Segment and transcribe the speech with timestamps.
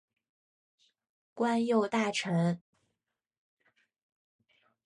[1.35, 2.59] 官右大臣。